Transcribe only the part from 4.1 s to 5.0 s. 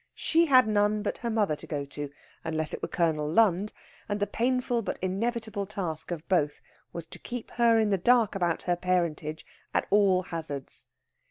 the painful but